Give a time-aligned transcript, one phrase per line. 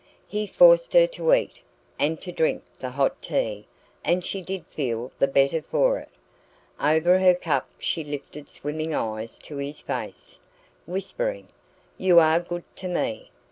[0.27, 1.59] He forced her to eat,
[1.99, 3.67] and to drink the hot tea,
[4.03, 6.09] and she did feel the better for it.
[6.79, 10.39] Over her cup she lifted swimming eyes to his face,
[10.87, 11.49] whispering:
[11.99, 13.29] "You are good to me!"